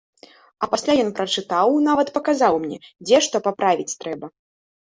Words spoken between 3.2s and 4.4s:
што паправіць трэба.